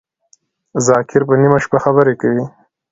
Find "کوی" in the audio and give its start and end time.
2.21-2.43